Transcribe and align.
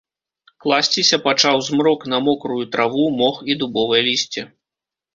Класціся 0.63 1.19
пачаў 1.27 1.61
змрок 1.69 2.09
на 2.15 2.23
мокрую 2.31 2.59
траву, 2.75 3.07
мох 3.23 3.37
і 3.53 3.61
дубовае 3.63 4.01
лісце. 4.13 4.41